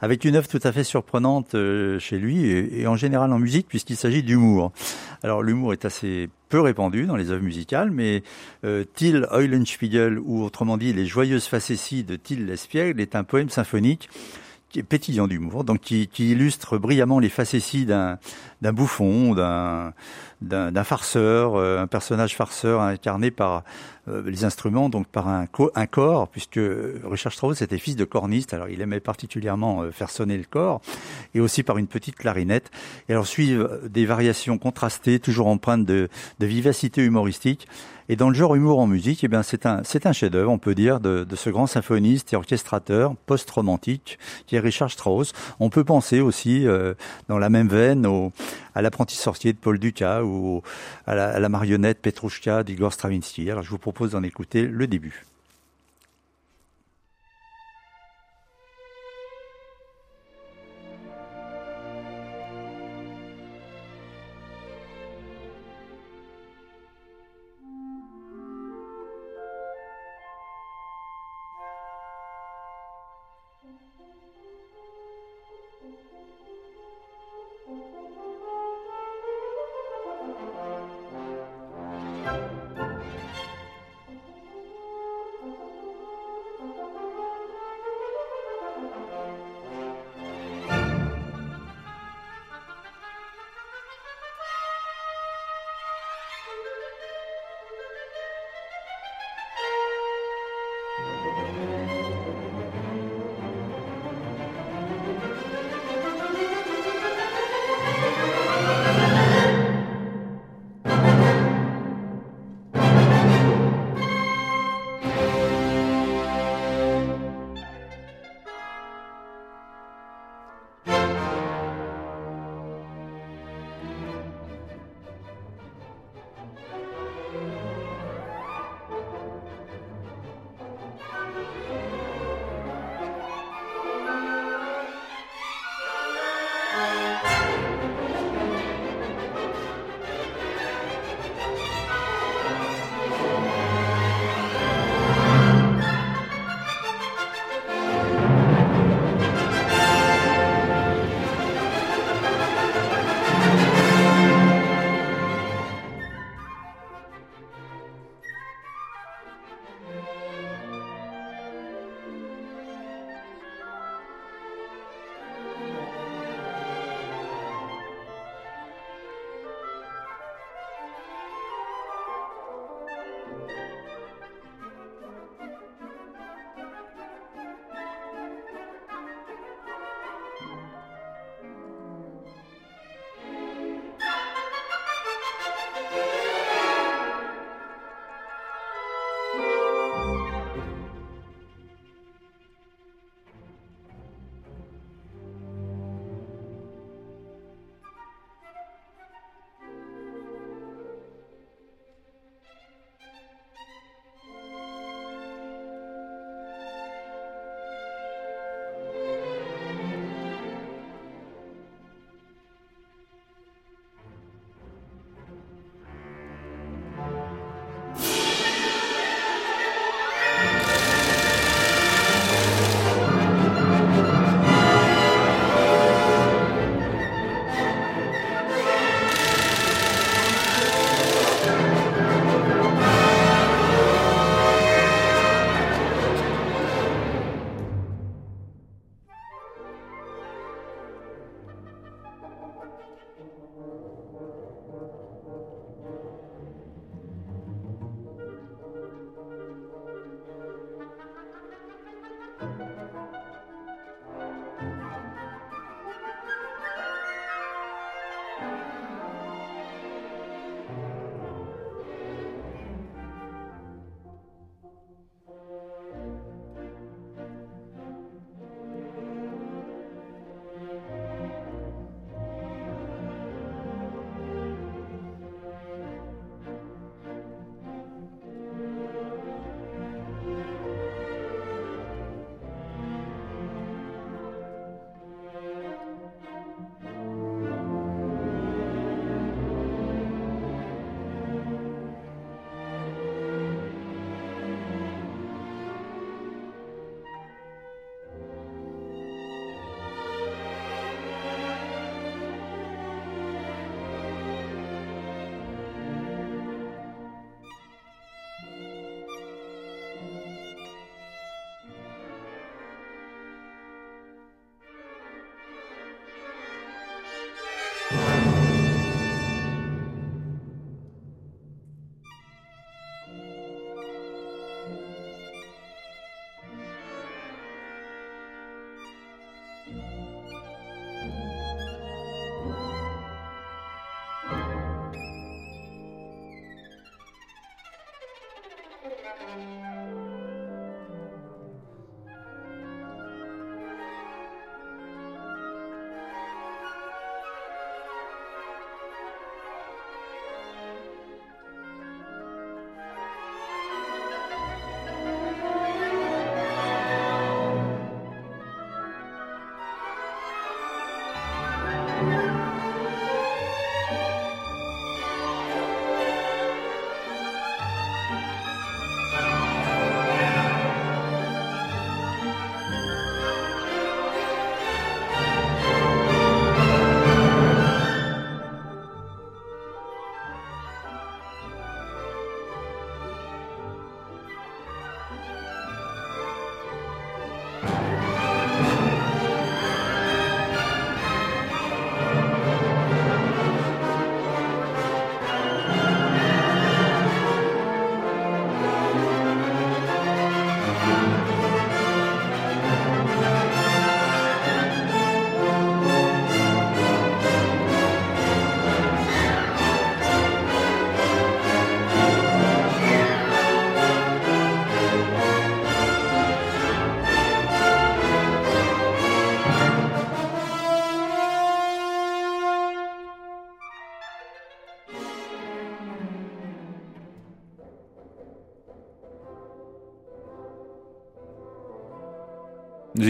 avec 0.00 0.24
une 0.24 0.36
œuvre 0.36 0.46
tout 0.46 0.60
à 0.62 0.70
fait 0.70 0.84
surprenante 0.84 1.56
chez 1.98 2.18
lui 2.18 2.46
et, 2.46 2.86
en 2.86 2.94
général 2.94 3.32
en 3.32 3.40
musique, 3.40 3.66
puisqu'il 3.66 3.96
s'agit 3.96 4.22
d'humour. 4.22 4.72
Alors 5.24 5.42
l'humour 5.42 5.72
est 5.72 5.84
assez 5.84 6.28
peu 6.48 6.60
répandu 6.60 7.06
dans 7.06 7.16
les 7.16 7.30
œuvres 7.30 7.42
musicales, 7.42 7.90
mais 7.90 8.22
euh, 8.64 8.84
Till 8.94 9.26
Eulenspiegel, 9.32 10.18
ou 10.20 10.44
autrement 10.44 10.76
dit 10.76 10.92
les 10.92 11.06
joyeuses 11.06 11.46
facéties 11.46 12.04
de 12.04 12.14
Till 12.14 12.46
Lespiegel, 12.46 13.00
est 13.00 13.16
un 13.16 13.24
poème 13.24 13.48
symphonique 13.48 14.08
pétillant 14.88 15.26
d'humour, 15.26 15.64
donc 15.64 15.80
qui, 15.80 16.06
qui, 16.06 16.30
illustre 16.30 16.78
brillamment 16.78 17.18
les 17.18 17.28
facéties 17.28 17.86
d'un 17.86 18.18
bouffon, 18.62 19.34
d'un 19.34 19.92
d'un 20.42 20.84
farceur, 20.84 21.56
euh, 21.56 21.80
un 21.80 21.86
personnage 21.86 22.34
farceur 22.34 22.80
incarné 22.80 23.30
par 23.30 23.62
euh, 24.08 24.22
les 24.24 24.44
instruments, 24.44 24.88
donc 24.88 25.06
par 25.06 25.28
un, 25.28 25.46
un 25.74 25.86
corps, 25.86 26.28
puisque 26.28 26.60
Richard 27.04 27.32
Strauss 27.32 27.60
était 27.60 27.78
fils 27.78 27.96
de 27.96 28.04
corniste, 28.04 28.54
alors 28.54 28.68
il 28.68 28.80
aimait 28.80 29.00
particulièrement 29.00 29.82
euh, 29.82 29.90
faire 29.90 30.10
sonner 30.10 30.38
le 30.38 30.44
corps, 30.44 30.80
et 31.34 31.40
aussi 31.40 31.62
par 31.62 31.76
une 31.76 31.86
petite 31.86 32.16
clarinette. 32.16 32.70
Et 33.08 33.12
alors 33.12 33.26
suivent 33.26 33.80
des 33.88 34.06
variations 34.06 34.56
contrastées, 34.56 35.20
toujours 35.20 35.48
empreintes 35.48 35.84
de, 35.84 36.08
de 36.38 36.46
vivacité 36.46 37.02
humoristique. 37.04 37.68
Et 38.10 38.16
dans 38.16 38.28
le 38.28 38.34
genre 38.34 38.56
humour 38.56 38.80
en 38.80 38.88
musique, 38.88 39.22
eh 39.22 39.28
bien 39.28 39.44
c'est 39.44 39.66
un 39.66 39.82
c'est 39.84 40.04
un 40.04 40.12
chef-d'œuvre, 40.12 40.50
on 40.50 40.58
peut 40.58 40.74
dire, 40.74 40.98
de, 40.98 41.22
de, 41.22 41.36
ce 41.36 41.48
grand 41.48 41.68
symphoniste 41.68 42.32
et 42.32 42.36
orchestrateur 42.36 43.14
post-romantique 43.26 44.18
qui 44.48 44.56
est 44.56 44.58
Richard 44.58 44.90
Strauss. 44.90 45.32
On 45.60 45.70
peut 45.70 45.84
penser 45.84 46.20
aussi 46.20 46.66
euh, 46.66 46.94
dans 47.28 47.38
la 47.38 47.50
même 47.50 47.68
veine 47.68 48.06
au, 48.06 48.32
à 48.74 48.82
l'apprenti 48.82 49.14
sorcier 49.14 49.52
de 49.52 49.58
Paul 49.58 49.78
Dukas 49.78 50.22
à 51.06 51.14
la, 51.14 51.48
marionnette 51.48 52.00
Petrouchka 52.00 52.62
d'Igor 52.62 52.92
Stravinsky. 52.92 53.50
Alors 53.50 53.62
je 53.62 53.70
vous 53.70 53.78
propose 53.78 54.12
d'en 54.12 54.22
écouter 54.22 54.66
le 54.66 54.86
début. 54.86 55.24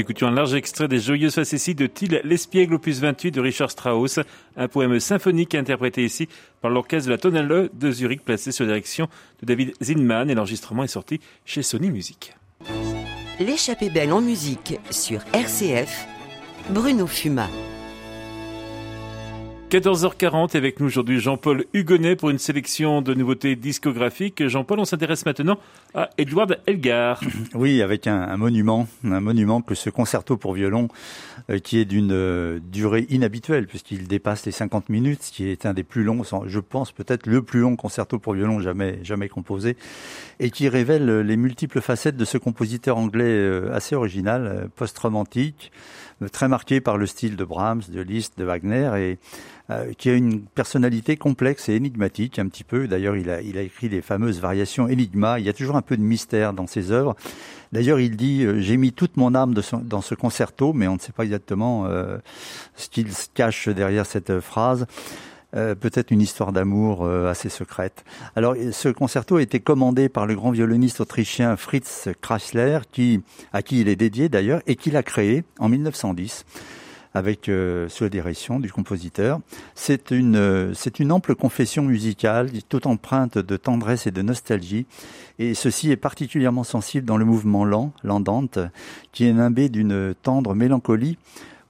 Écoutions 0.01 0.27
un 0.27 0.33
large 0.33 0.55
extrait 0.55 0.89
des 0.89 0.99
Joyeuses 0.99 1.35
facéties 1.35 1.75
de 1.75 1.87
Till 1.87 2.21
L'Espiègle 2.25 2.75
opus 2.75 2.99
28 3.01 3.31
de 3.31 3.41
Richard 3.41 3.71
Strauss, 3.71 4.19
un 4.57 4.69
poème 4.69 4.99
symphonique 4.99 5.55
interprété 5.55 6.05
ici 6.05 6.29
par 6.61 6.71
l'orchestre 6.71 7.07
de 7.07 7.13
la 7.13 7.19
Tonhalle 7.19 7.71
de 7.73 7.91
Zurich 7.93 8.25
placé 8.25 8.51
sous 8.51 8.65
la 8.65 8.69
direction 8.71 9.09
de 9.41 9.47
David 9.47 9.73
Zinman 9.83 10.31
et 10.31 10.35
l'enregistrement 10.35 10.85
est 10.85 10.89
sorti 10.89 11.21
chez 11.45 11.63
Sony 11.63 11.91
Music. 11.91 12.35
L'échappée 13.39 13.91
belle 13.91 14.13
en 14.13 14.21
musique 14.21 14.79
sur 14.91 15.21
RCF, 15.33 16.07
Bruno 16.71 17.07
Fuma. 17.07 17.49
14h40 19.71 20.57
avec 20.57 20.81
nous 20.81 20.87
aujourd'hui 20.87 21.21
Jean-Paul 21.21 21.65
Hugonnet 21.75 22.17
pour 22.17 22.31
une 22.31 22.41
sélection 22.41 23.03
de 23.03 23.15
nouveautés 23.15 23.55
discographiques. 23.55 24.49
Jean-Paul, 24.49 24.81
on 24.81 24.85
s'intéresse 24.85 25.25
maintenant 25.25 25.61
à 25.95 26.11
Edward 26.19 26.59
Elgar. 26.67 27.21
Oui, 27.55 27.81
avec 27.81 28.09
un, 28.09 28.37
monument, 28.37 28.89
un 29.05 29.21
monument 29.21 29.61
que 29.63 29.77
ce 29.77 29.89
concerto 29.89 30.37
pour 30.37 30.55
violon, 30.55 30.89
euh, 31.51 31.61
qui 31.61 31.79
est 31.79 31.85
d'une 31.85 32.11
euh, 32.11 32.59
durée 32.61 33.07
inhabituelle 33.11 33.69
puisqu'il 33.69 34.09
dépasse 34.09 34.45
les 34.45 34.51
50 34.51 34.89
minutes, 34.89 35.23
ce 35.23 35.31
qui 35.31 35.49
est 35.49 35.67
un 35.67 35.73
des 35.73 35.85
plus 35.85 36.03
longs, 36.03 36.23
je 36.47 36.59
pense 36.59 36.91
peut-être 36.91 37.29
le 37.29 37.41
plus 37.41 37.61
long 37.61 37.77
concerto 37.77 38.19
pour 38.19 38.35
violon 38.35 38.59
jamais 38.59 38.99
jamais 39.05 39.29
composé, 39.29 39.77
et 40.41 40.51
qui 40.51 40.69
révèle 40.69 41.21
les 41.21 41.37
multiples 41.37 41.81
facettes 41.81 42.17
de 42.17 42.25
ce 42.25 42.39
compositeur 42.39 42.99
anglais 42.99 43.25
euh, 43.25 43.73
assez 43.73 43.95
original, 43.95 44.69
post-romantique, 44.75 45.71
très 46.29 46.49
marqué 46.49 46.81
par 46.81 46.97
le 46.97 47.07
style 47.07 47.37
de 47.37 47.45
Brahms, 47.45 47.83
de 47.89 48.01
Liszt, 48.01 48.39
de 48.39 48.45
Wagner 48.45 48.91
et 48.97 49.19
euh, 49.71 49.93
qui 49.97 50.11
a 50.11 50.15
une 50.15 50.43
personnalité 50.43 51.17
complexe 51.17 51.69
et 51.69 51.75
énigmatique 51.75 52.39
un 52.39 52.49
petit 52.49 52.65
peu. 52.65 52.89
D'ailleurs, 52.89 53.17
il 53.17 53.31
a, 53.31 53.41
écrit 53.41 53.89
les 53.89 54.03
fameuses 54.03 54.41
variations 54.41 54.85
Enigma. 54.85 55.39
Il 55.39 55.47
y 55.47 55.49
a 55.49 55.53
toujours 55.53 55.77
un 55.77 55.83
peu 55.83 55.97
de 55.97 56.03
mystère 56.03 56.53
dans 56.53 56.67
ses 56.67 56.91
œuvres. 56.91 57.15
D'ailleurs, 57.73 58.01
il 58.01 58.17
dit 58.17 58.43
euh, 58.45 58.61
j'ai 58.61 58.77
mis 58.77 58.93
toute 58.93 59.17
mon 59.17 59.35
âme 59.35 59.55
dans 59.55 60.03
ce 60.03 60.15
concerto, 60.15 60.73
mais 60.73 60.89
on 60.89 60.95
ne 60.95 60.99
sait 60.99 61.13
pas 61.13 61.23
exactement 61.23 61.87
euh, 61.87 62.19
ce 62.75 62.89
qu'il 62.89 63.13
se 63.13 63.29
cache 63.33 63.69
derrière 63.69 64.07
cette 64.07 64.41
phrase. 64.41 64.87
Euh, 65.57 65.75
peut-être 65.75 66.11
une 66.13 66.21
histoire 66.21 66.53
d'amour 66.53 67.07
assez 67.07 67.49
secrète. 67.49 68.05
Alors, 68.37 68.55
ce 68.73 68.89
concerto 68.89 69.37
a 69.37 69.43
été 69.43 69.61
commandé 69.61 70.09
par 70.09 70.27
le 70.27 70.35
grand 70.35 70.51
violoniste 70.51 71.01
autrichien 71.01 71.57
Fritz 71.57 72.09
Kreisler, 72.21 72.81
qui, 72.93 73.23
à 73.53 73.63
qui 73.63 73.81
il 73.81 73.89
est 73.89 73.97
dédié 73.97 74.29
d'ailleurs, 74.29 74.63
et 74.67 74.77
qui 74.77 74.91
l'a 74.91 75.03
créé 75.03 75.45
en 75.59 75.69
1910 75.69 76.45
avec 77.15 77.49
euh, 77.49 77.89
sous 77.89 78.05
la 78.05 78.11
direction 78.11 78.61
du 78.61 78.71
compositeur. 78.71 79.41
C'est 79.75 80.11
une, 80.11 80.37
euh, 80.37 80.75
c'est 80.75 81.01
une 81.01 81.13
ample 81.13 81.35
confession 81.35 81.83
musicale, 81.83 82.51
toute 82.69 82.87
empreinte 82.87 83.39
de 83.39 83.57
tendresse 83.57 84.07
et 84.07 84.11
de 84.11 84.23
nostalgie. 84.23 84.87
Et 85.39 85.55
ceci 85.55 85.91
est 85.91 85.97
particulièrement 85.97 86.65
sensible 86.65 87.07
dans 87.07 87.17
le 87.17 87.25
mouvement 87.25 87.65
lent, 87.65 87.93
l'andante, 88.05 88.59
qui 89.13 89.27
est 89.27 89.33
nimbé 89.33 89.69
d'une 89.69 90.15
tendre 90.23 90.55
mélancolie 90.55 91.19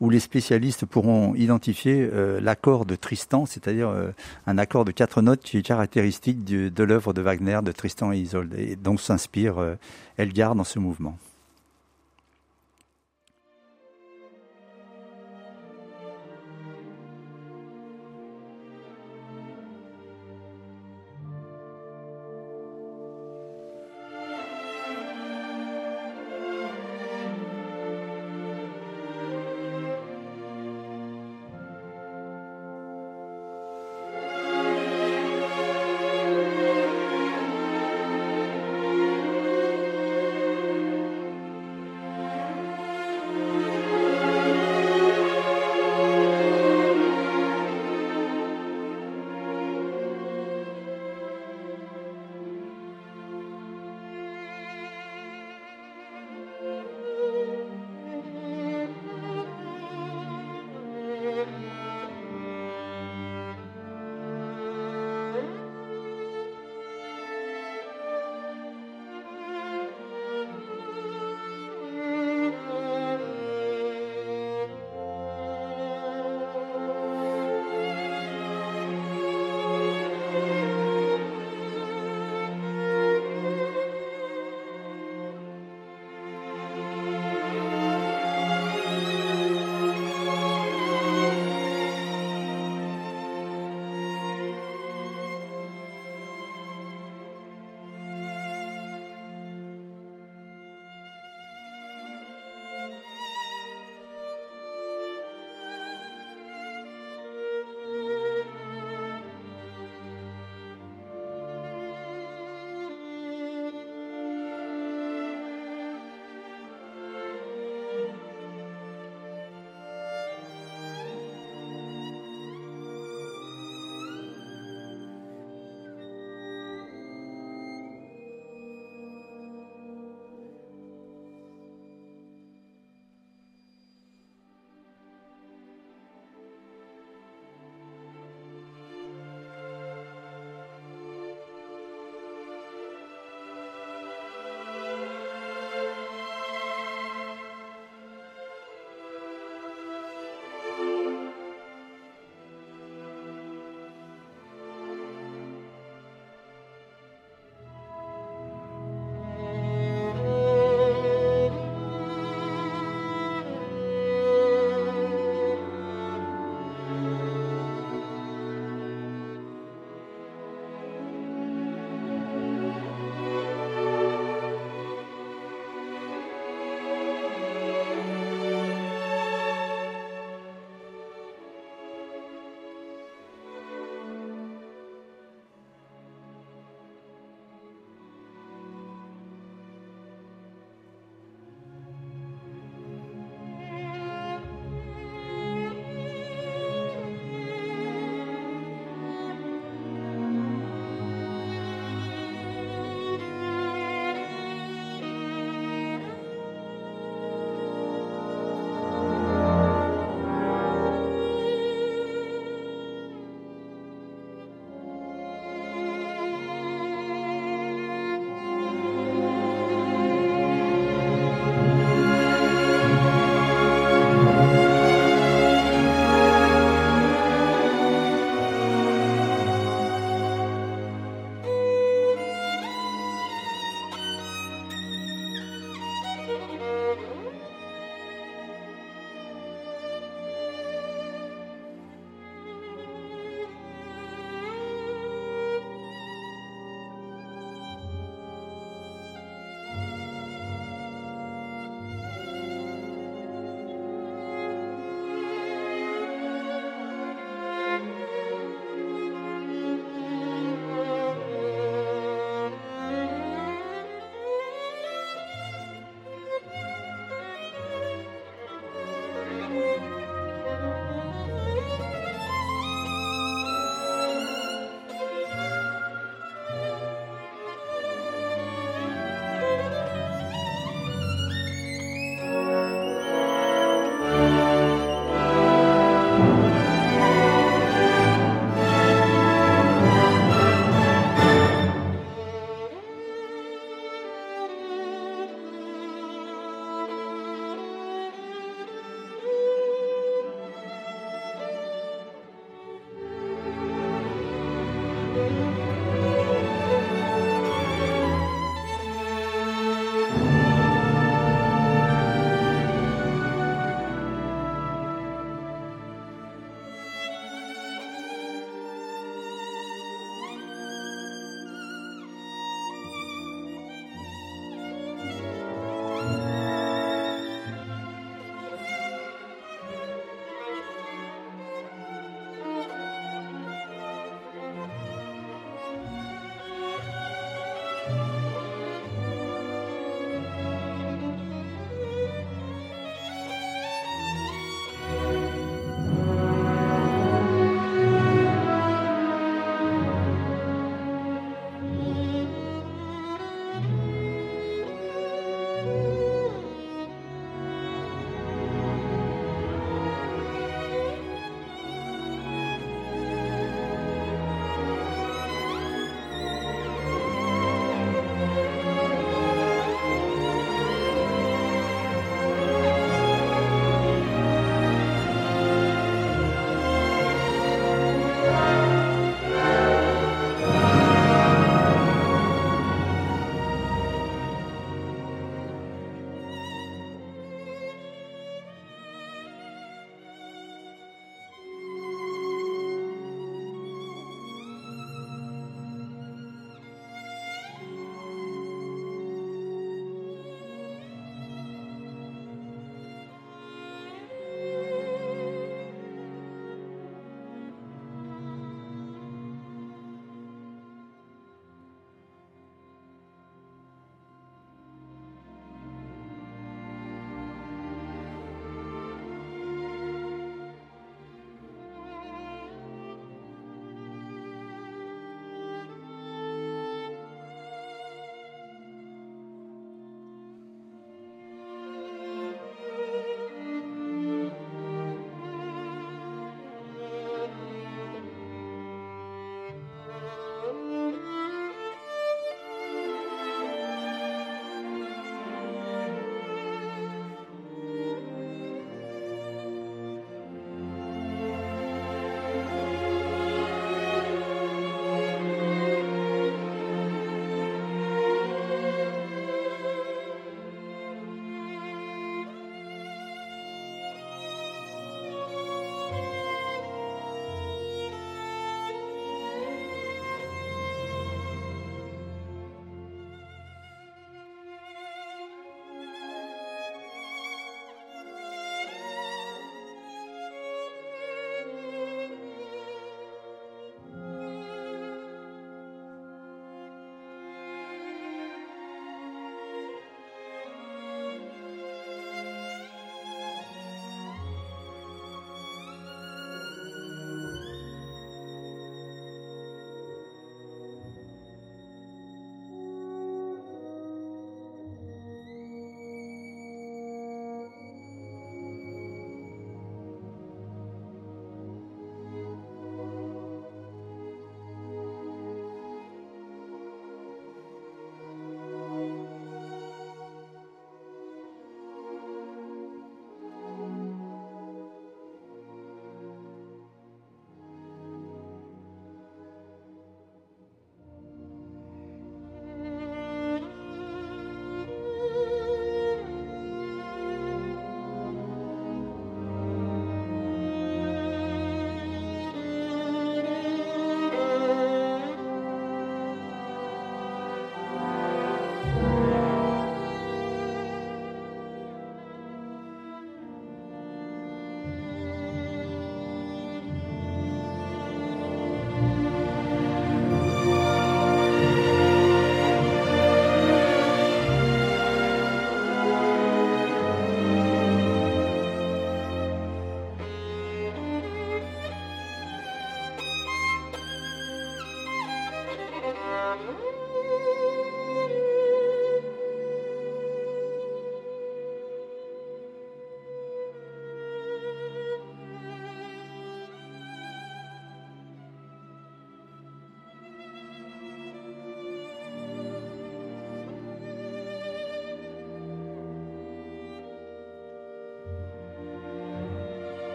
où 0.00 0.10
les 0.10 0.20
spécialistes 0.20 0.86
pourront 0.86 1.34
identifier 1.34 2.08
euh, 2.12 2.40
l'accord 2.40 2.86
de 2.86 2.96
Tristan, 2.96 3.46
c'est-à-dire 3.46 3.92
un 4.46 4.58
accord 4.58 4.84
de 4.84 4.92
quatre 4.92 5.22
notes 5.22 5.42
qui 5.42 5.58
est 5.58 5.62
caractéristique 5.62 6.44
de, 6.44 6.84
l'œuvre 6.84 7.12
de 7.12 7.20
Wagner, 7.20 7.60
de 7.62 7.72
Tristan 7.72 8.12
et 8.12 8.18
Isolde, 8.18 8.54
et 8.56 8.76
donc 8.76 9.00
s'inspire 9.00 9.76
Elgar 10.16 10.54
dans 10.54 10.64
ce 10.64 10.78
mouvement. 10.78 11.18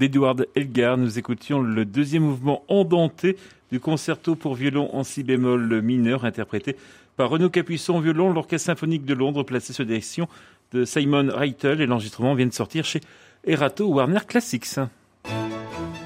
d'Edouard 0.00 0.36
Elgar. 0.56 0.96
Nous 0.96 1.18
écoutions 1.18 1.60
le 1.60 1.84
deuxième 1.84 2.24
mouvement 2.24 2.64
endenté 2.68 3.36
du 3.70 3.78
concerto 3.78 4.34
pour 4.34 4.54
violon 4.54 4.90
en 4.94 5.04
si 5.04 5.22
bémol 5.22 5.82
mineur 5.82 6.24
interprété 6.24 6.74
par 7.16 7.28
Renaud 7.28 7.50
Capuçon 7.50 8.00
violon, 8.00 8.32
l'Orchestre 8.32 8.66
symphonique 8.66 9.04
de 9.04 9.12
Londres 9.12 9.42
placé 9.42 9.74
sous 9.74 9.84
direction 9.84 10.26
de 10.72 10.86
Simon 10.86 11.28
Reitel 11.30 11.82
et 11.82 11.86
l'enregistrement 11.86 12.34
vient 12.34 12.46
de 12.46 12.52
sortir 12.52 12.84
chez 12.84 13.00
Erato 13.44 13.86
Warner 13.86 14.20
Classics. 14.26 14.76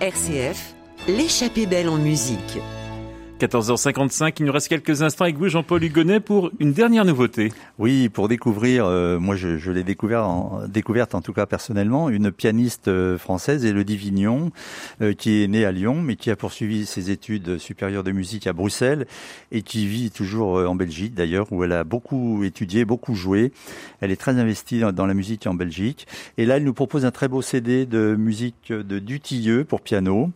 RCF, 0.01 0.74
l'échappée 1.07 1.66
belle 1.66 1.88
en 1.88 1.99
musique. 1.99 2.59
14h55, 3.41 4.37
il 4.39 4.47
nous 4.47 4.53
reste 4.53 4.68
quelques 4.68 5.03
instants 5.03 5.24
avec 5.24 5.37
vous, 5.37 5.49
Jean-Paul 5.49 5.82
Hugonnet, 5.82 6.20
pour 6.20 6.53
une 6.61 6.72
dernière 6.72 7.05
nouveauté. 7.05 7.51
Oui, 7.78 8.09
pour 8.09 8.28
découvrir, 8.28 8.87
euh, 8.87 9.18
moi 9.18 9.35
je, 9.35 9.59
je 9.59 9.72
l'ai 9.72 9.82
découvert 9.82 10.28
découverte 10.68 11.16
en 11.16 11.20
tout 11.20 11.32
cas 11.32 11.45
personnellement, 11.45 12.09
une 12.11 12.30
pianiste 12.30 12.87
euh, 12.87 13.18
française, 13.18 13.64
Elodie 13.64 13.97
Vignon, 13.97 14.53
euh, 15.03 15.14
qui 15.14 15.43
est 15.43 15.49
née 15.49 15.64
à 15.64 15.72
Lyon, 15.72 16.01
mais 16.01 16.14
qui 16.14 16.30
a 16.30 16.37
poursuivi 16.37 16.87
ses 16.87 17.11
études 17.11 17.59
supérieures 17.59 18.05
de 18.05 18.12
musique 18.12 18.47
à 18.47 18.53
Bruxelles 18.53 19.05
et 19.51 19.62
qui 19.62 19.89
vit 19.89 20.12
toujours 20.12 20.55
en 20.68 20.76
Belgique 20.76 21.14
d'ailleurs, 21.14 21.49
où 21.51 21.64
elle 21.64 21.72
a 21.72 21.82
beaucoup 21.82 22.45
étudié, 22.45 22.85
beaucoup 22.85 23.16
joué. 23.16 23.53
Elle 24.01 24.12
est 24.12 24.16
très 24.16 24.39
investie 24.39 24.80
dans 24.80 25.07
la 25.07 25.14
musique 25.14 25.49
en 25.49 25.55
Belgique. 25.55 26.07
Et 26.39 26.47
là, 26.47 26.59
elle 26.59 26.64
nous 26.64 26.72
propose 26.72 27.05
un 27.05 27.11
très 27.11 27.26
beau 27.26 27.43
CD 27.43 27.85
de 27.85 28.14
musique 28.14 28.70
de 28.70 29.01
Dutilleux 29.01 29.64
pour 29.64 29.80
piano. 29.80 30.30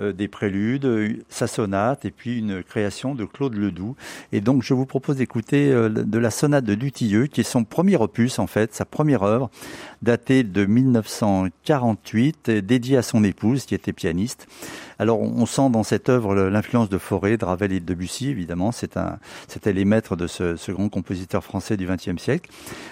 Euh, 0.00 0.12
des 0.12 0.28
préludes, 0.28 0.86
euh, 0.86 1.10
sa 1.28 1.46
sonate 1.46 2.04
et 2.04 2.10
puis 2.10 2.38
une 2.38 2.62
création 2.62 3.14
de 3.14 3.24
Claude 3.24 3.54
Ledoux. 3.54 3.96
Et 4.32 4.40
donc 4.40 4.62
je 4.62 4.72
vous 4.72 4.86
propose 4.86 5.16
d'écouter 5.16 5.70
euh, 5.72 5.88
de 5.88 6.18
la 6.18 6.30
sonate 6.30 6.64
de 6.64 6.74
Dutilleux, 6.74 7.26
qui 7.26 7.40
est 7.42 7.44
son 7.44 7.64
premier 7.64 7.96
opus 7.96 8.38
en 8.38 8.46
fait, 8.46 8.74
sa 8.74 8.84
première 8.84 9.22
œuvre, 9.22 9.50
datée 10.02 10.42
de 10.42 10.64
1948, 10.64 12.50
dédiée 12.50 12.96
à 12.96 13.02
son 13.02 13.24
épouse 13.24 13.66
qui 13.66 13.74
était 13.74 13.92
pianiste. 13.92 14.46
Alors 14.98 15.20
on 15.22 15.46
sent 15.46 15.70
dans 15.70 15.82
cette 15.82 16.10
œuvre 16.10 16.34
l'influence 16.34 16.90
de 16.90 16.98
Fauré, 16.98 17.38
de 17.38 17.44
Ravel 17.46 17.72
et 17.72 17.80
de 17.80 17.86
Debussy, 17.86 18.28
évidemment. 18.28 18.70
C'était 18.70 19.72
les 19.72 19.86
maîtres 19.86 20.14
de 20.14 20.26
ce, 20.26 20.56
ce, 20.56 20.72
grand 20.72 20.90
compositeur 20.90 21.42
français 21.42 21.78
du 21.78 21.86
XXe 21.86 22.22
siècle. 22.22 22.50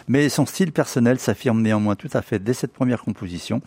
Mais 0.09 0.31
son 0.31 0.47
style 0.47 0.73
personnel 0.73 1.19
s'affirme 1.19 1.61
néanmoins 1.61 1.97
tout 1.97 2.09
à 2.15 2.23
fait 2.23 2.43
dès 2.43 2.55
cette 2.55 2.73
première 2.73 3.03
composition. 3.03 3.61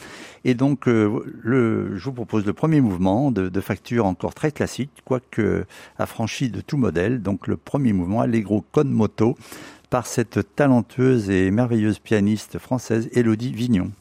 Et 0.44 0.56
donc 0.56 0.88
le, 0.88 1.96
je 1.96 2.06
vous 2.06 2.14
propose 2.14 2.44
le 2.44 2.54
premier 2.54 2.82
mouvement 2.82 3.32
de, 3.32 3.62
facture 3.62 4.08
encore 4.08 4.34
très 4.34 4.52
classique, 4.52 4.90
quoique 5.06 5.66
affranchi 6.00 6.50
de 6.50 6.62
tout 6.62 6.78
modèle. 6.78 7.22
Donc 7.22 7.46
le 7.46 7.58
premier 7.58 7.94
mouvement, 7.94 8.22
Allegro 8.22 8.66
con 8.72 8.86
moto, 8.86 9.38
par 9.92 10.08
cette 10.08 10.56
talentueuse 10.56 11.30
et 11.30 11.52
merveilleuse 11.52 12.00
pianiste 12.00 12.58
française 12.58 13.10
Elodie 13.12 13.52
Vignon. 13.52 13.92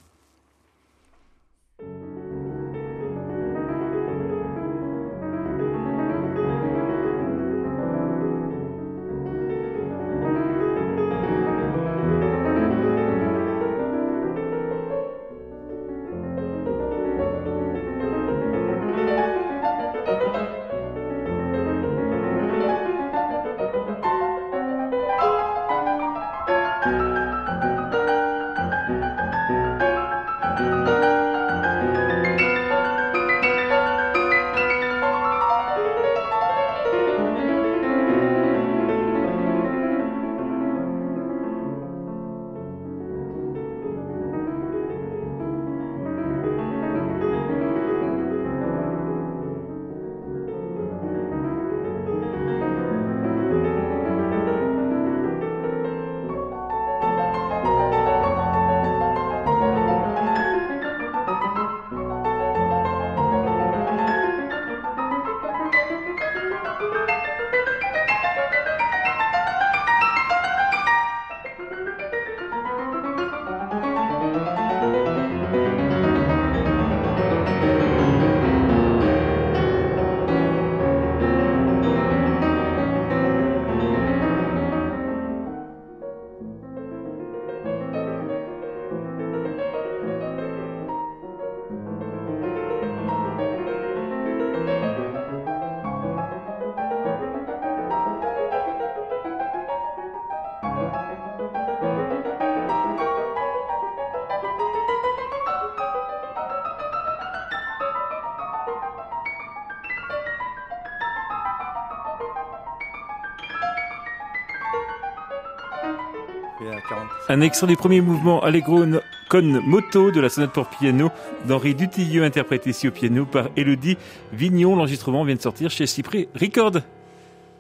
Un 117.31 117.43
extrait 117.43 117.69
du 117.69 117.77
premier 117.77 118.01
mouvement 118.01 118.43
Allegro 118.43 118.85
con 119.29 119.61
moto 119.65 120.11
de 120.11 120.21
la 120.21 120.29
sonate 120.29 120.51
pour 120.53 120.67
piano 120.67 121.11
d'Henri 121.47 121.77
Dutilleux, 121.77 122.25
interprété 122.25 122.71
ici 122.71 122.89
au 122.89 122.91
piano 122.91 123.25
par 123.25 123.51
Elodie 123.57 123.97
Vignon. 124.33 124.75
L'enregistrement 124.75 125.23
vient 125.23 125.37
de 125.37 125.41
sortir 125.41 125.71
chez 125.71 125.87
Cyprès 125.87 126.27
Record. 126.35 126.79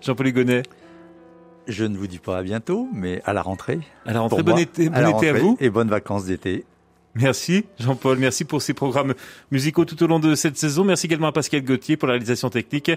Jean-Paul 0.00 0.26
Hugonnet. 0.26 0.64
Je 1.68 1.84
ne 1.84 1.96
vous 1.96 2.08
dis 2.08 2.18
pas 2.18 2.38
à 2.38 2.42
bientôt, 2.42 2.88
mais 2.92 3.22
à 3.24 3.32
la 3.32 3.42
rentrée. 3.42 3.78
À 4.06 4.12
la 4.12 4.18
rentrée, 4.18 4.42
bon 4.42 4.58
été, 4.58 4.88
bon 4.88 5.16
été 5.16 5.28
à 5.28 5.34
vous. 5.34 5.56
Et 5.60 5.70
bonnes 5.70 5.88
vacances 5.88 6.24
d'été. 6.24 6.64
Merci 7.14 7.64
Jean-Paul, 7.78 8.18
merci 8.18 8.44
pour 8.44 8.62
ces 8.62 8.72
programmes 8.72 9.14
musicaux 9.50 9.84
tout 9.84 10.00
au 10.02 10.06
long 10.06 10.20
de 10.20 10.34
cette 10.34 10.56
saison. 10.56 10.84
Merci 10.84 11.06
également 11.06 11.26
à 11.26 11.32
Pascal 11.32 11.62
Gauthier 11.62 11.96
pour 11.96 12.06
la 12.06 12.12
réalisation 12.12 12.50
technique. 12.50 12.92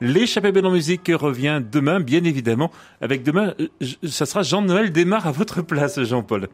L'échappée 0.00 0.52
belle 0.52 0.66
en 0.66 0.70
musique 0.70 1.10
revient 1.12 1.60
demain, 1.60 2.00
bien 2.00 2.22
évidemment, 2.22 2.70
avec 3.00 3.22
demain, 3.22 3.54
euh, 3.60 3.68
ça 4.08 4.26
sera 4.26 4.42
Jean-Noël 4.42 4.92
démarre 4.92 5.26
à 5.26 5.32
votre 5.32 5.62
place, 5.62 6.00
Jean-Paul. 6.02 6.48